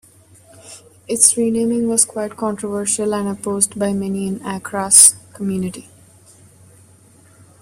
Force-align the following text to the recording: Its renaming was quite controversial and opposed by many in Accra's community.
Its 1.07 1.37
renaming 1.37 1.87
was 1.87 2.05
quite 2.05 2.35
controversial 2.35 3.13
and 3.13 3.27
opposed 3.29 3.77
by 3.77 3.93
many 3.93 4.25
in 4.27 4.43
Accra's 4.43 5.13
community. 5.31 5.89